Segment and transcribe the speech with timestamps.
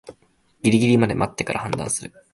[0.63, 2.11] ギリギリまで待ってから判断する